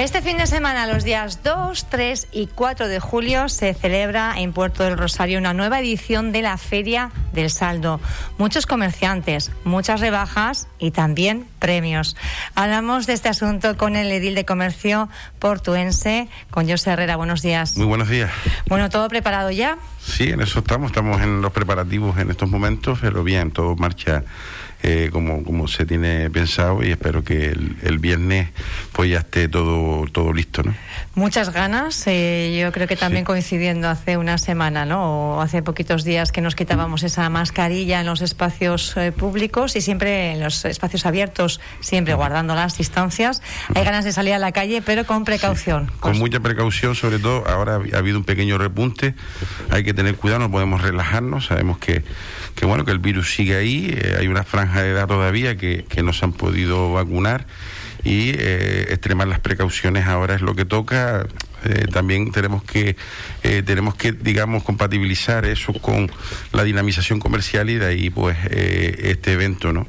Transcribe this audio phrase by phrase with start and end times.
[0.00, 4.54] Este fin de semana, los días 2, 3 y 4 de julio, se celebra en
[4.54, 8.00] Puerto del Rosario una nueva edición de la Feria del Saldo.
[8.38, 12.16] Muchos comerciantes, muchas rebajas y también premios.
[12.54, 15.08] Hablamos de este asunto con el edil de comercio
[15.38, 17.16] portuense, con José Herrera.
[17.16, 17.76] Buenos días.
[17.76, 18.30] Muy buenos días.
[18.66, 19.78] Bueno, ¿todo preparado ya?
[20.00, 20.90] Sí, en eso estamos.
[20.90, 24.24] Estamos en los preparativos en estos momentos, pero bien, todo marcha
[24.82, 28.48] eh, como, como se tiene pensado y espero que el, viernes
[28.92, 30.74] pues ya esté todo, todo listo, ¿no?
[31.14, 35.36] Muchas ganas, eh, yo creo que también coincidiendo hace una semana, ¿no?
[35.36, 39.80] O hace poquitos días que nos quitábamos esa mascarilla en los espacios eh, públicos y
[39.80, 43.42] siempre en los espacios abiertos, siempre guardando las distancias.
[43.74, 45.90] Hay ganas de salir a la calle, pero con precaución.
[46.00, 49.14] Con mucha precaución, sobre todo, ahora ha habido un pequeño repunte,
[49.70, 52.04] hay que tener cuidado, no podemos relajarnos, sabemos que,
[52.54, 56.02] que bueno, que el virus sigue ahí, hay una franja de edad todavía que, que
[56.02, 57.46] no se han podido vacunar
[58.04, 61.26] y eh, extremar las precauciones ahora es lo que toca.
[61.64, 62.96] Eh, también tenemos que
[63.42, 66.10] eh, tenemos que digamos compatibilizar eso con
[66.52, 69.86] la dinamización comercial y de ahí pues este evento no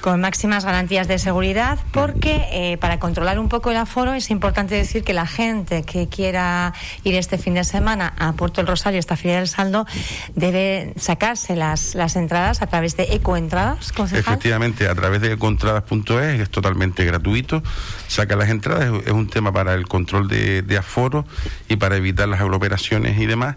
[0.00, 5.04] con máximas garantías de seguridad porque para controlar un poco el aforo es importante decir
[5.04, 6.74] que la gente que quiera
[7.04, 9.86] ir este fin de semana a Puerto del Rosario esta feria del saldo
[10.34, 16.50] debe sacarse las las entradas a través de ecoentradas efectivamente a través de ecoentradas.es es
[16.50, 17.62] totalmente gratuito gratuito,
[18.08, 21.24] saca las entradas, es un tema para el control de, aforo
[21.68, 23.56] y para evitar las aglomeraciones y demás.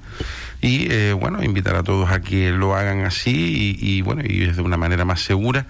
[0.62, 4.46] Y eh, bueno, invitar a todos a que lo hagan así y, y bueno, y
[4.46, 5.66] de una manera más segura.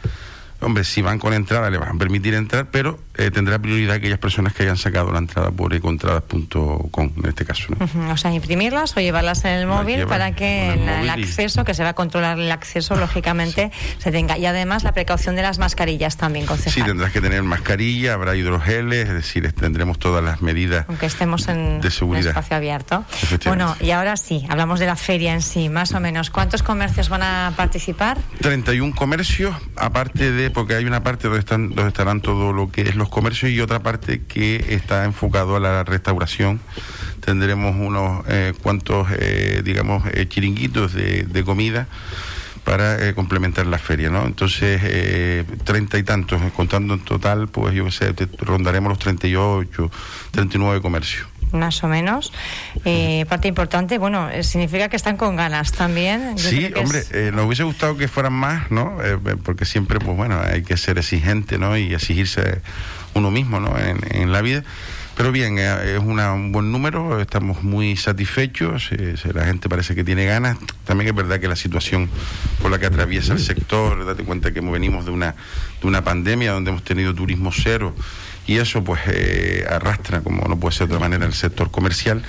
[0.60, 4.18] Hombre, si van con entrada le van a permitir entrar, pero eh, tendrá prioridad aquellas
[4.18, 7.68] personas que hayan sacado la entrada por econtradas.com en este caso.
[8.12, 11.90] O sea, imprimirlas o llevarlas en el móvil para que el, acceso, que se va
[11.90, 14.38] a controlar el acceso, lógicamente, se tenga.
[14.38, 16.74] Y además la precaución de las mascarillas también, concejal.
[16.74, 21.48] Sí, tendrás que tener mascarilla, habrá hidrogeles, es decir, tendremos todas las medidas Aunque estemos
[21.48, 22.30] en, de seguridad.
[22.30, 23.06] espacio abierto.
[23.46, 26.30] Bueno, y ahora sí, hablamos de la feria en sí, más o menos.
[26.30, 28.18] ¿Cuántos comercios van a participar?
[28.42, 32.82] 31 comercios, aparte de porque hay una parte donde, están, donde estarán todo lo que
[32.82, 36.62] es los comercios y otra parte que está enfocado a la restauración.
[37.20, 41.88] Tendremos unos eh, cuantos, eh, digamos, eh, chiringuitos de, comida
[42.64, 44.26] para complementar la feria, ¿no?
[44.26, 49.92] Entonces, treinta y tantos, contando en total, pues yo sé, rondaremos los 38,
[50.32, 52.32] 39 comercios más o menos.
[52.86, 56.38] Eh, parte importante, bueno, eh, significa que están con ganas también.
[56.38, 58.98] sí, hombre, eh, nos hubiese gustado que fueran más, ¿no?
[59.44, 61.78] porque siempre, pues bueno, hay que ser exigente, ¿no?
[61.78, 62.62] Y exigirse
[63.14, 63.76] uno mismo, ¿no?
[63.78, 64.64] En, la vida.
[65.16, 68.90] Pero bien, es un buen número, estamos muy satisfechos,
[69.34, 70.58] la gente parece que tiene ganas.
[70.86, 72.10] También es verdad que la situación
[72.62, 75.36] por la que atraviesa el sector, date cuenta que venimos de una,
[75.82, 77.94] de una pandemia donde hemos tenido turismo cero
[78.46, 82.22] y eso pues eh, arrastra, como no puede ser de otra manera, el sector comercial,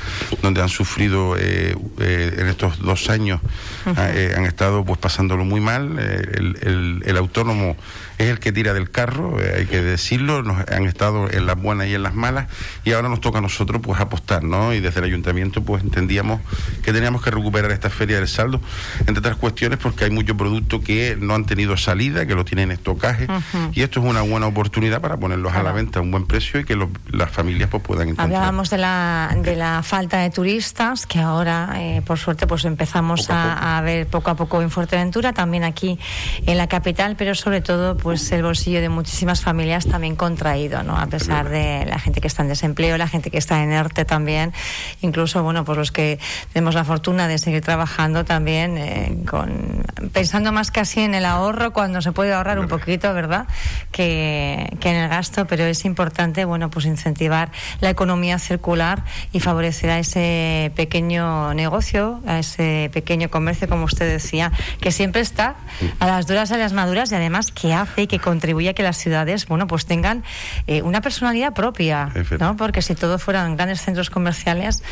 [0.42, 3.40] donde han sufrido eh, eh, en estos dos años,
[3.84, 7.76] han estado pues pasándolo muy mal, el, el, autónomo
[8.18, 11.88] es el que tira del carro, hay que decirlo, nos han estado en las buenas
[11.88, 12.46] y en las malas,
[12.84, 14.72] y ahora nos toca a nosotros pues apostar, ¿no?
[14.72, 16.40] Y desde el ayuntamiento pues entendíamos
[16.82, 18.60] que teníamos que recuperar esta feria del saldo,
[19.00, 22.70] entre otras cuestiones porque hay mucho producto que no han tenido salida, que lo tienen
[22.70, 23.26] en estocaje,
[23.72, 26.64] y esto es una buena oportunidad para ponerlos a la venta un buen precio y
[26.64, 26.76] que
[27.10, 28.26] las familias pues, puedan encontrar.
[28.26, 33.28] Hablábamos de la, de la falta de turistas, que ahora, eh, por suerte, pues empezamos
[33.30, 35.98] a, ver poco a poco en Fuerteventura, también aquí
[36.46, 40.96] en la capital, pero sobre todo, pues el bolsillo de muchísimas familias también contraído, ¿no?
[40.96, 44.04] A pesar de la gente que está en desempleo, la gente que está en ERTE
[44.04, 44.52] también,
[45.00, 46.18] incluso, bueno, pues los que
[46.52, 51.72] tenemos la fortuna de seguir trabajando también, eh, con, pensando más casi en el ahorro,
[51.72, 53.46] cuando se puede ahorrar un poquito, ¿verdad?
[53.90, 59.04] Que, que en el gasto, pero es importante importante, bueno, pues incentivar la economía circular
[59.32, 65.20] y favorecer a ese pequeño negocio, a ese pequeño comercio, como usted decía, que siempre
[65.20, 65.54] está
[66.00, 68.74] a las duras y a las maduras y además que hace y que contribuye a
[68.74, 70.24] que las ciudades, bueno, pues tengan
[70.66, 72.10] eh, una personalidad propia,
[72.40, 72.56] ¿no?
[72.56, 74.82] Porque si todo fueran grandes centros comerciales,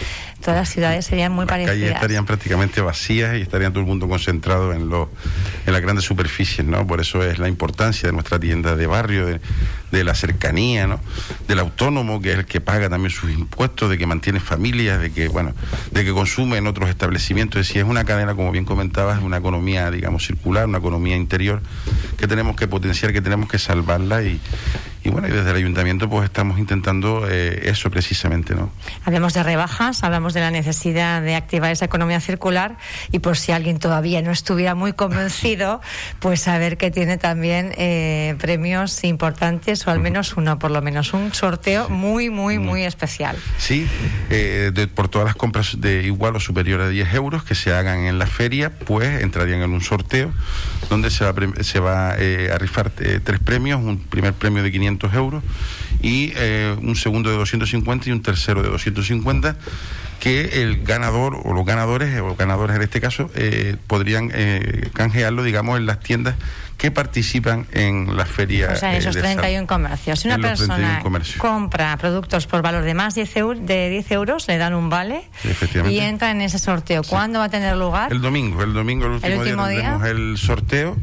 [0.40, 1.78] todas las ciudades serían muy las parecidas.
[1.78, 5.10] calles estarían prácticamente vacías y estaría todo el mundo concentrado en, lo,
[5.66, 6.86] en las grandes superficies, ¿no?
[6.86, 9.40] Por eso es la importancia de nuestra tienda de barrio, de,
[9.92, 10.98] de la cercanía, ¿no?
[11.46, 15.12] Del autónomo, que es el que paga también sus impuestos, de que mantiene familias, de
[15.12, 15.54] que, bueno,
[15.92, 17.60] de que consume en otros establecimientos.
[17.60, 21.62] Es decir, es una cadena, como bien comentabas, una economía, digamos, circular, una economía interior
[22.16, 24.40] que tenemos que potenciar, que tenemos que salvarla y,
[25.04, 28.70] y bueno, y desde el ayuntamiento pues estamos intentando eh, eso precisamente, ¿no?
[29.04, 32.76] Hablamos de rebajas, hablamos de la necesidad de activar esa economía circular
[33.10, 35.80] y por si alguien todavía no estuviera muy convencido,
[36.20, 41.12] pues saber que tiene también eh, premios importantes o al menos uno, por lo menos.
[41.12, 43.36] Un sorteo muy, muy, muy especial.
[43.58, 43.88] Sí,
[44.30, 48.04] eh, por todas las compras de igual o superior a 10 euros que se hagan
[48.04, 50.32] en la feria, pues entrarían en un sorteo
[50.88, 54.91] donde se va, se va eh, a rifar tres premios, un primer premio de 500
[55.14, 55.42] euros
[56.02, 56.32] y
[56.80, 59.56] un segundo de 250 y un tercero de 250
[60.22, 65.42] que el ganador o los ganadores, o ganadores en este caso, eh, podrían eh, canjearlo,
[65.42, 66.36] digamos, en las tiendas
[66.78, 68.70] que participan en la feria.
[68.72, 70.20] O sea, en esos 31 comercios.
[70.20, 71.02] Si una persona
[71.38, 75.24] compra productos por valor de más de 10 euros, le dan un vale
[75.90, 77.02] y entra en ese sorteo.
[77.02, 78.12] ¿Cuándo va a tener lugar?
[78.12, 80.96] El domingo, el domingo, el último, día, tendremos el sorteo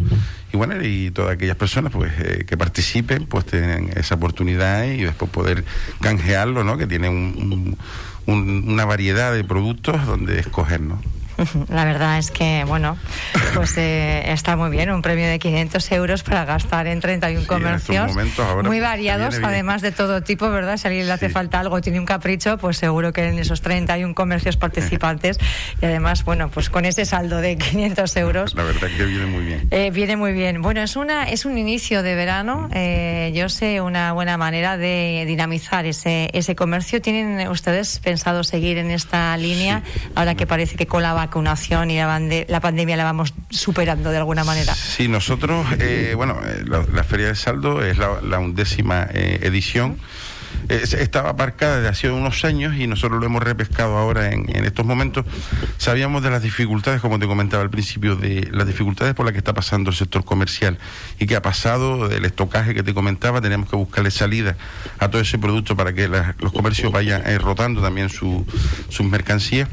[0.53, 5.03] y bueno y todas aquellas personas pues eh, que participen pues tienen esa oportunidad y
[5.03, 5.63] después poder
[6.01, 7.77] canjearlo no que tiene un
[8.29, 11.01] una variedad de productos donde escoger, ¿no?
[11.69, 12.97] La verdad es que, bueno,
[13.53, 18.11] pues eh, está muy bien, un premio de 500 euros para gastar en 31 comercios,
[18.63, 20.77] muy variados, además de todo tipo, ¿verdad?
[20.77, 23.61] Si a alguien le hace falta algo, tiene un capricho, pues seguro que en esos
[23.61, 25.39] 31 comercios participantes,
[25.81, 28.55] y además, bueno, pues con ese saldo de 500 euros.
[28.55, 29.67] La verdad que viene muy bien.
[29.71, 30.61] Eh, viene muy bien.
[30.61, 35.23] Bueno, es, una, es un inicio de verano, eh, yo sé una buena manera de
[35.27, 37.01] dinamizar ese, ese comercio.
[37.01, 39.83] ¿Tienen ustedes pensado seguir en esta línea,
[40.15, 44.17] ahora que parece que con la vacunación y la, la pandemia la vamos superando de
[44.17, 44.73] alguna manera.
[44.73, 49.99] Sí, nosotros, eh, bueno, eh, la, Feria de Saldo es la, undécima eh, edición
[50.69, 55.25] estaba aparcada desde hace unos años y nosotros lo hemos repescado ahora en, estos momentos.
[55.77, 59.39] Sabíamos de las dificultades, como te comentaba al principio, de las dificultades por las que
[59.39, 60.77] está pasando el sector comercial
[61.17, 64.55] y que ha pasado del estocaje que te comentaba, tenemos que buscarle salida
[64.99, 68.45] a todo ese producto para que los comercios vayan eh, rotando también sus
[69.01, 69.67] mercancías.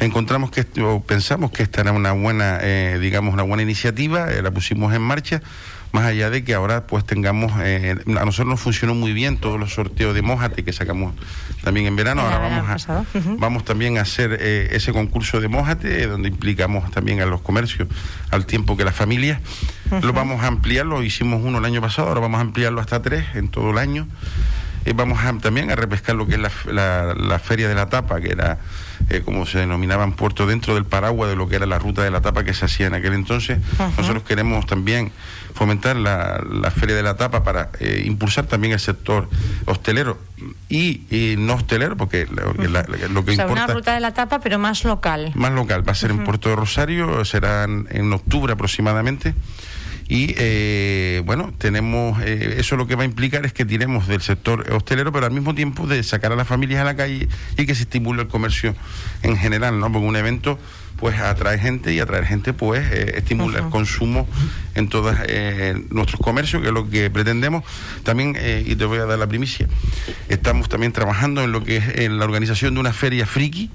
[0.00, 4.42] Encontramos que, o pensamos que esta era una buena, eh, digamos, una buena iniciativa, eh,
[4.42, 5.42] la pusimos en marcha
[5.92, 9.58] más allá de que ahora pues tengamos, eh, a nosotros nos funcionó muy bien todos
[9.58, 11.14] los sorteos de Mojate que sacamos
[11.62, 13.04] también en verano, ahora vamos a,
[13.38, 17.88] vamos también a hacer eh, ese concurso de Mojate, donde implicamos también a los comercios
[18.30, 19.40] al tiempo que las familias,
[20.02, 23.02] lo vamos a ampliar, lo hicimos uno el año pasado, ahora vamos a ampliarlo hasta
[23.02, 24.06] tres en todo el año.
[24.84, 28.30] Eh, vamos también a repescar lo que es la, la, Feria de la Tapa, que
[28.30, 28.58] era,
[29.10, 32.02] eh, como se denominaba en Puerto, dentro del paraguas de lo que era la ruta
[32.02, 33.58] de la Tapa que se hacía en aquel entonces.
[33.98, 35.12] Nosotros queremos también
[35.54, 39.28] fomentar la, Feria de la Tapa para eh, impulsar también el sector
[39.66, 40.18] hostelero
[40.70, 43.52] y, no hostelero, porque lo, que importa...
[43.52, 45.32] una ruta de la Tapa, pero más local.
[45.34, 49.34] Más local, va a ser en Puerto de Rosario, será en octubre aproximadamente.
[50.10, 54.20] Y eh, bueno, tenemos, eh, eso lo que va a implicar es que tiremos del
[54.20, 57.64] sector hostelero, pero al mismo tiempo de sacar a las familias a la calle y
[57.64, 58.74] que se estimule el comercio
[59.22, 59.92] en general, ¿no?
[59.92, 60.58] Porque un evento
[60.96, 64.26] pues atrae gente y atraer gente pues eh, estimula el consumo
[64.74, 65.14] en todos
[65.90, 67.62] nuestros comercios, que es lo que pretendemos.
[68.02, 68.36] También,
[68.66, 69.68] y te voy a dar la primicia,
[70.28, 73.70] estamos también trabajando en lo que es en la organización de una feria friki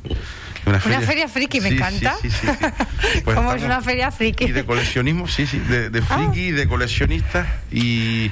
[0.66, 2.16] una feria, friki, me encanta.
[2.22, 2.48] Sí, sí,
[3.24, 4.46] pues ¿Cómo es una feria friki?
[4.46, 6.18] Y de coleccionismo, sí, sí, de, de ah.
[6.18, 7.48] friki, de coleccionistas.
[7.72, 8.32] Y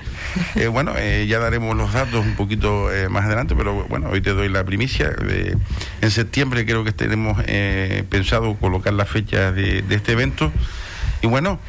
[0.55, 4.21] eh, bueno, eh, ya daremos los datos un poquito eh, más adelante, pero bueno, hoy
[4.21, 5.13] te doy la primicia.
[6.01, 7.41] en septiembre creo que tenemos
[8.09, 10.51] pensado colocar la fecha de, de este evento.
[11.21, 11.59] Y bueno,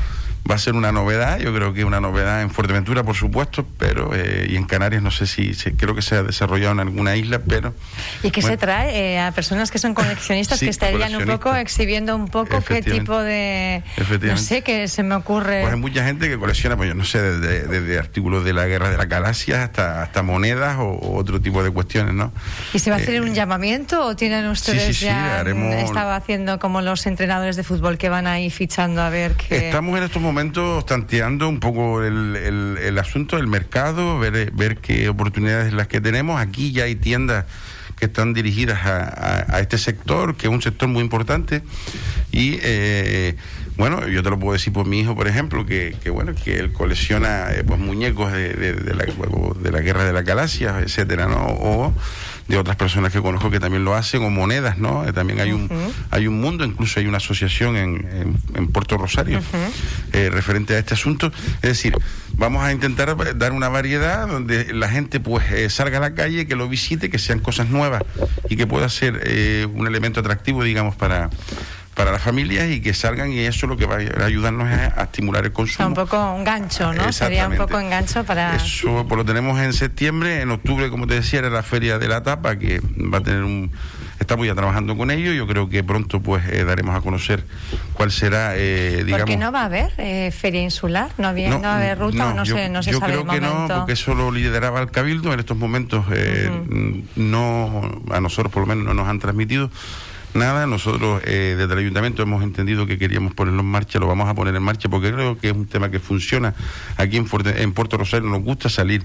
[0.51, 4.15] va a ser una novedad, yo creo que una novedad en Fuerteventura, por supuesto, pero
[4.15, 7.39] eh, y en Canarias no sé si, creo que se ha desarrollado en alguna isla,
[7.39, 7.75] pero...
[8.23, 9.15] ¿Y qué se trae?
[9.15, 13.19] Eh, a personas que son coleccionistas que estarían un poco exhibiendo un poco qué tipo
[13.19, 13.83] de...
[14.21, 15.63] No sé, qué se me ocurre...
[15.63, 18.91] Pues hay mucha gente que colecciona, pues yo no sé, desde, artículos de la guerra
[18.91, 22.33] de la galaxia hasta, hasta monedas o, otro tipo de cuestiones, ¿no?
[22.75, 25.41] ¿Y se va a hacer eh, un llamamiento o tienen ustedes ya...
[25.41, 29.69] Estaba haciendo como los entrenadores de fútbol que van ahí fichando a ver qué...
[29.69, 34.79] Estamos en estos momentos momento tanteando un poco el, el, asunto del mercado, ver, ver
[34.79, 36.41] qué oportunidades las que tenemos.
[36.41, 37.45] Aquí ya hay tiendas
[37.97, 41.62] que están dirigidas a, este sector, que es un sector muy importante.
[42.33, 43.37] Y eh,
[43.76, 46.59] bueno, yo te lo puedo decir por mi hijo, por ejemplo, que, que bueno, que
[46.59, 51.29] él colecciona eh, pues muñecos de, de, la, de la guerra de la galaxia, etcétera,
[51.29, 51.47] ¿no?
[51.47, 51.95] O
[52.49, 55.07] de otras personas que conozco que también lo hacen, o monedas, ¿no?
[55.07, 55.69] Eh, también hay un,
[56.11, 59.41] hay un mundo, incluso hay una asociación en, en, Puerto Rosario
[60.13, 61.33] eh, referente a este asunto.
[61.57, 61.95] Es decir,
[62.33, 66.47] vamos a intentar dar una variedad donde la gente pues eh, salga a la calle,
[66.47, 68.03] que lo visite, que sean cosas nuevas
[68.49, 71.31] y que pueda ser un elemento atractivo, digamos, para
[71.95, 75.03] para las familias y que salgan y eso lo que va a ayudarnos es a
[75.05, 75.89] estimular el consumo.
[75.89, 77.13] un poco un gancho, ¿no?
[77.13, 78.57] Sería un poco engancho para...
[78.57, 82.09] Eso pues, lo tenemos en septiembre, en octubre, como te decía, era la feria de
[82.09, 83.71] la tapa que va a tener un
[84.25, 85.35] estamos ya trabajando con ellos.
[85.35, 87.45] Yo creo que pronto pues eh, daremos a conocer
[87.93, 89.21] cuál será, eh, digamos.
[89.21, 91.11] ¿Por qué no va a haber eh, feria insular?
[91.19, 93.69] ¿No, había, no, va a haber ruta no, yo, no se yo creo que no,
[93.69, 95.33] porque eso lo lideraba el Cabildo.
[95.33, 96.07] En estos momentos
[97.17, 99.71] no, a nosotros por lo menos no nos han transmitido
[100.35, 100.67] nada.
[100.67, 104.35] Nosotros eh, desde el ayuntamiento hemos entendido que queríamos ponerlo en marcha, lo vamos a
[104.35, 106.55] poner en marcha porque creo que es un tema que funciona.
[106.97, 107.26] Aquí en,
[107.57, 109.05] en Puerto Rosario nos gusta salir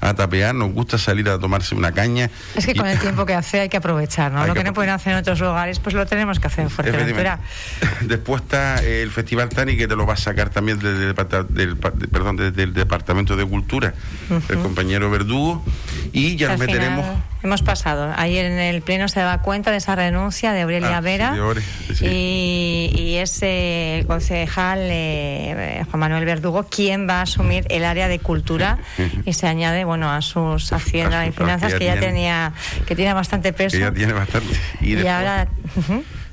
[0.00, 2.30] a tapear, nos gusta salir a tomarse una caña.
[2.54, 4.46] Es que con el tiempo que hace hay que aprovechar, ¿no?
[4.46, 7.40] Lo que, no pueden hacer en otros lugares, pues lo tenemos que hacer en Fuerteventura.
[8.02, 11.14] Después está el Festival Tani, que te lo va a sacar también del,
[11.50, 13.94] del, perdón, desde el Departamento de Cultura,
[14.48, 15.64] el compañero Verdugo,
[16.12, 17.31] y ya nos meteremos...
[17.42, 18.12] Hemos pasado.
[18.16, 21.34] Ayer en el Pleno se daba cuenta de esa renuncia de Aurelia ah, Vera
[22.00, 28.20] y, es el concejal eh, Juan Manuel Verdugo quien va a asumir el área de
[28.20, 28.78] cultura
[29.26, 32.52] y se añade bueno a sus haciendas y finanzas que ya, tenía
[32.86, 33.76] que tiene bastante peso.
[33.76, 34.54] ya tiene bastante.
[34.80, 35.48] Y, ahora...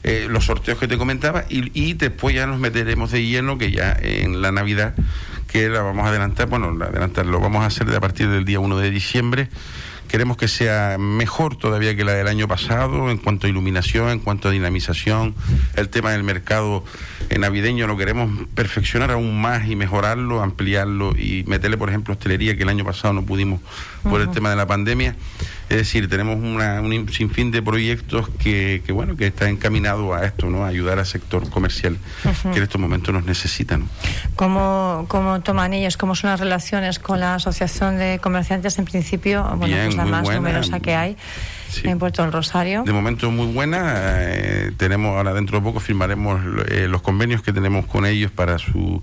[0.02, 3.72] Eh, los sorteos que te comentaba y, y después ya nos meteremos de lleno que
[3.72, 4.94] ya en la Navidad
[5.52, 8.46] que la vamos a adelantar, bueno, adelantar lo vamos a hacer de a partir del
[8.46, 9.50] día 1 de diciembre
[10.10, 14.20] Queremos que sea mejor todavía que la del año pasado en cuanto a iluminación, en
[14.20, 15.36] cuanto a dinamización.
[15.76, 16.84] El tema del mercado
[17.38, 22.64] navideño lo queremos perfeccionar aún más y mejorarlo, ampliarlo y meterle, por ejemplo, hostelería que
[22.64, 23.62] el año pasado no pudimos
[24.04, 25.16] por el tema de la pandemia.
[25.70, 30.50] Es decir, tenemos un sinfín de proyectos que, que, bueno, que están encaminados a esto,
[30.50, 30.66] ¿no?
[30.66, 31.98] A ayudar al sector comercial
[32.52, 33.88] que en estos momentos nos necesitan.
[34.36, 35.96] ¿Cómo, ¿Cómo, toman ellos?
[35.96, 38.80] ¿Cómo son las relaciones con la Asociación de Comerciantes?
[38.80, 41.18] En principio, bueno, pues la más numerosa que hay.
[41.84, 42.84] En Puerto del Rosario.
[42.84, 44.18] De momento muy buena.
[44.20, 48.58] Eh, tenemos ahora dentro de poco firmaremos eh, los convenios que tenemos con ellos para
[48.58, 49.02] su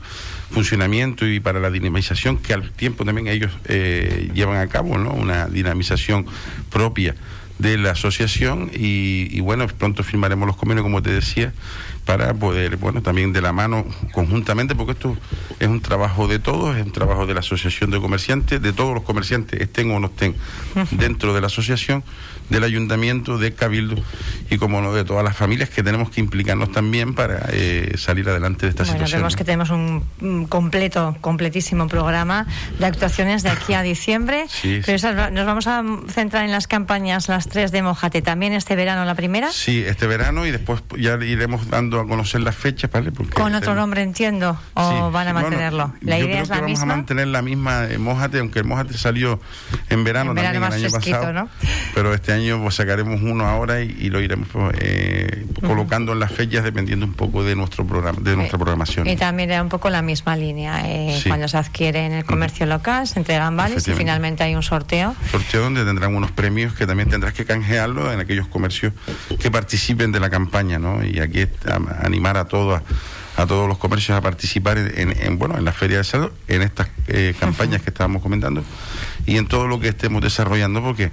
[0.51, 5.13] funcionamiento y para la dinamización que al tiempo también ellos eh, llevan a cabo, ¿no?
[5.13, 6.27] Una dinamización
[6.71, 7.15] propia
[7.59, 11.53] de la asociación y, y, bueno, pronto firmaremos los convenios, como te decía,
[12.07, 15.17] para poder, bueno, también de la mano conjuntamente, porque esto
[15.59, 18.95] es un trabajo de todos, es un trabajo de la Asociación de Comerciantes, de todos
[18.95, 20.37] los comerciantes, estén o no estén
[20.93, 22.05] dentro de la asociación,
[22.49, 24.01] del ayuntamiento, de Cabildo
[24.51, 28.29] y como no de todas las familias que tenemos que implicarnos también para eh, salir
[28.29, 29.21] adelante de esta bueno, situación.
[29.21, 32.47] Vemos que tenemos un completo, completísimo programa
[32.79, 37.49] de actuaciones de aquí a diciembre, pero nos vamos a centrar en las campañas, las
[37.49, 39.51] tres de Mojate, también este verano la primera.
[39.51, 43.13] Sí, este verano y después ya iremos dando a conocer las fechas, ¿vale?
[43.13, 45.93] Porque Con otro nombre entiendo, o van a mantenerlo.
[46.01, 49.41] la idea es la vamos a mantener la misma eh, Mojate, aunque el Mojate salió
[49.91, 51.49] en verano, también el año pasado, ¿no?
[51.95, 56.33] pero este año pues sacaremos uno ahora y, lo iremos pues, eh, colocando en las
[56.33, 59.07] fechas dependiendo un poco de nuestro programa, de nuestra programación.
[59.07, 60.83] Y también era un poco la misma línea.
[60.85, 64.63] Eh, cuando se adquiere en el comercio local, se entregan vales y finalmente hay un
[64.63, 65.15] sorteo.
[65.31, 68.93] Sorteo donde tendrán unos premios que también tendrás que canjearlo en aquellos comercios
[69.41, 71.05] que participen de la campaña, ¿no?
[71.05, 71.47] Y aquí
[72.03, 72.83] animar a todos
[73.37, 76.89] a todos los comercios a participar en, bueno en la feria de salud en estas
[77.09, 78.65] eh, campañas que estábamos comentando
[79.27, 81.11] y en todo lo que estemos desarrollando porque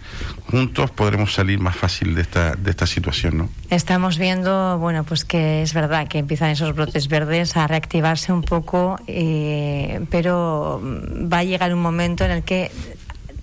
[0.50, 5.26] juntos podremos salir más fácil de esta de esta situación no estamos viendo bueno pues
[5.26, 11.40] que es verdad que empiezan esos brotes verdes a reactivarse un poco eh, pero va
[11.40, 12.72] a llegar un momento en el que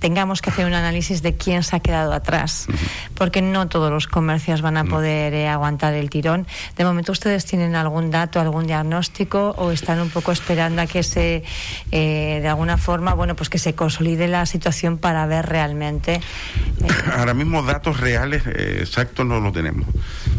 [0.00, 2.66] tengamos que hacer un análisis de quién se ha quedado atrás,
[3.14, 6.46] porque no todos los comercios van a poder eh, aguantar el tirón.
[6.76, 11.02] De momento, ¿ustedes tienen algún dato, algún diagnóstico o están un poco esperando a que
[11.02, 11.44] se,
[11.92, 16.14] eh, de alguna forma, bueno, pues que se consolide la situación para ver realmente?
[16.14, 19.86] Eh, Ahora mismo datos reales exactos no lo tenemos.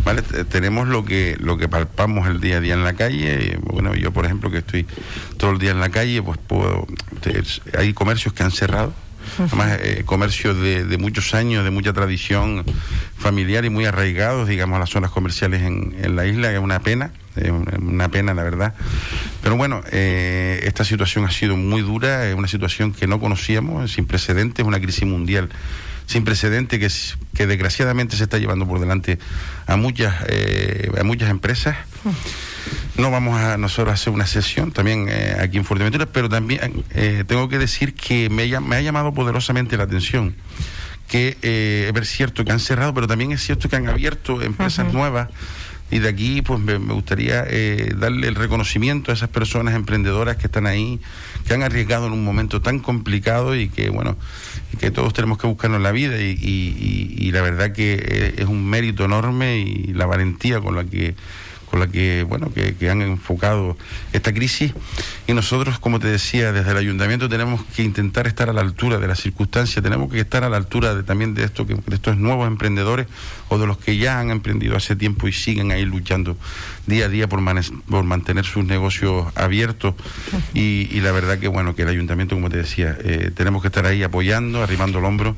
[0.04, 0.24] ¿vale?
[0.24, 3.60] Tenemos lo que, lo que palpamos el día a día en la calle.
[3.62, 4.88] Bueno, yo, por ejemplo, que estoy
[5.38, 6.88] todo el día en la calle, pues puedo...
[7.78, 8.94] Hay comercios que han cerrado
[9.38, 12.64] además eh, comercio de, muchos años, de mucha tradición
[13.18, 17.12] familiar y muy arraigados, digamos, a las zonas comerciales en, la isla, es una pena,
[17.36, 18.74] es una pena la verdad.
[19.42, 23.92] Pero bueno, eh, esta situación ha sido muy dura, es una situación que no conocíamos,
[23.92, 25.50] sin precedentes, una crisis mundial
[26.12, 29.18] sin precedentes que, que desgraciadamente se está llevando por delante
[29.66, 31.78] a muchas, eh, a muchas empresas.
[32.98, 36.84] No vamos a nosotros a hacer una sesión también eh, aquí en Fuerteventura, pero también
[36.92, 40.36] eh, tengo que decir que me, me, ha llamado poderosamente la atención
[41.08, 44.94] que eh, es cierto que han cerrado, pero también es cierto que han abierto empresas
[44.94, 45.30] nuevas.
[45.90, 47.44] Y de aquí, pues me, gustaría
[47.98, 51.02] darle el reconocimiento a esas personas emprendedoras que están ahí,
[51.46, 54.16] que han arriesgado en un momento tan complicado y que, bueno,
[54.80, 56.18] que todos tenemos que buscarnos la vida.
[56.18, 61.16] Y, y la verdad que es un mérito enorme y la valentía con la que
[61.72, 63.78] con la que, bueno, que, han enfocado
[64.12, 64.74] esta crisis.
[65.26, 68.98] Y nosotros, como te decía, desde el ayuntamiento tenemos que intentar estar a la altura
[68.98, 72.18] de las circunstancias, tenemos que estar a la altura de, también de, esto, de estos
[72.18, 73.08] nuevos emprendedores
[73.48, 76.36] o de los que ya han emprendido hace tiempo y siguen ahí luchando
[76.88, 77.40] día a día por,
[77.90, 79.96] por mantener sus negocios abiertos.
[80.54, 83.86] Y, la verdad que, bueno, que el ayuntamiento, como te decía, eh, tenemos que estar
[83.86, 85.38] ahí apoyando, arrimando el hombro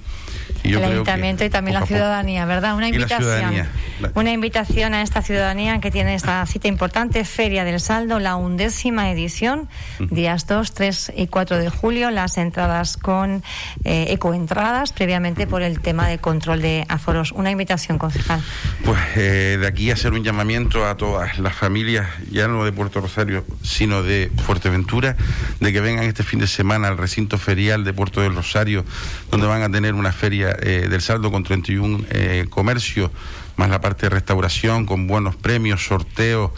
[0.63, 2.75] el ayuntamiento y también la ciudadanía, ¿verdad?
[2.75, 3.67] Una invitación,
[4.15, 9.11] una invitación a esta ciudadanía que tiene esta cita importante, Feria del Saldo, la undécima
[9.11, 13.43] edición, días 2, 3 y 4 de julio, las entradas con
[13.83, 17.31] eh, ecoentradas, previamente por el tema de control de aforos.
[17.31, 18.41] Una invitación, concejal.
[18.85, 23.01] Pues eh, de aquí hacer un llamamiento a todas las familias, ya no de Puerto
[23.01, 25.15] Rosario, sino de Fuerteventura,
[25.59, 28.85] de que vengan este fin de semana al recinto ferial de Puerto del Rosario,
[29.31, 33.11] donde van a tener una feria eh, del saldo con 31 eh, comercios,
[33.55, 36.51] más la parte de restauración con buenos premios, sorteos,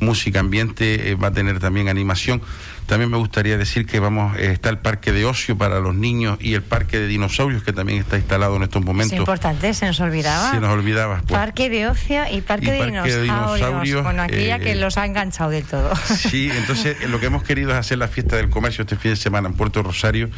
[0.00, 2.42] música, ambiente, eh, va a tener también animación.
[2.86, 6.38] También me gustaría decir que vamos eh, está el parque de ocio para los niños
[6.40, 9.12] y el parque de dinosaurios que también está instalado en estos momentos.
[9.12, 10.52] Es importante, se nos olvidaba.
[10.52, 11.22] Se nos olvidaba.
[11.26, 11.32] Pues.
[11.32, 14.02] Parque de ocio y parque, de, dinosaurios.
[14.02, 15.92] Bueno, aquí ya que los ha enganchado del todo.
[16.16, 19.16] Sí, entonces lo que hemos querido es hacer la fiesta del comercio este fin de
[19.16, 20.28] semana en Puerto Rosario.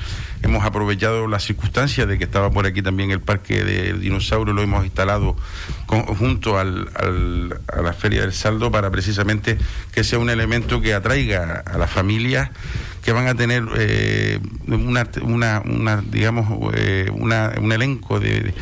[0.42, 4.62] Hemos aprovechado la circunstancia de que estaba por aquí también el parque de dinosaurio, lo
[4.62, 5.36] hemos instalado
[5.88, 9.56] junto al, a la Feria del Saldo para precisamente
[9.92, 12.52] que sea un elemento que atraiga a la familia
[13.02, 15.08] que van a tener eh, una,
[15.64, 18.52] una, digamos eh, un elenco de,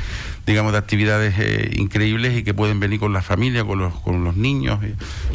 [0.46, 4.22] digamos de actividades eh, increíbles y que pueden venir con la familia con los con
[4.22, 4.78] los niños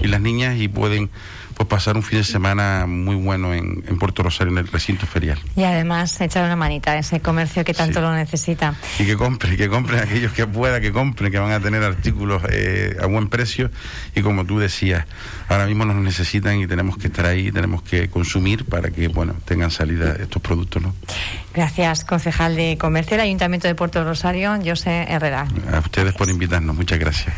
[0.01, 1.09] y las niñas y pueden
[1.65, 5.37] pues pasar un fin de semana muy bueno en, Puerto Rosario, en el recinto ferial.
[5.55, 8.73] Y además echar una manita a ese comercio que tanto lo necesita.
[8.97, 12.41] Y que compren, que compren aquellos que pueda, que compren, que van a tener artículos
[12.49, 13.69] eh, a buen precio.
[14.15, 15.05] Y como tú decías,
[15.49, 19.35] ahora mismo nos necesitan y tenemos que estar ahí, tenemos que consumir para que, bueno,
[19.45, 20.95] tengan salida estos productos, ¿no?
[21.53, 25.45] Gracias, concejal de Comercio del Ayuntamiento de Puerto Rosario, José Herrera.
[25.71, 27.35] A ustedes por invitarnos, muchas gracias.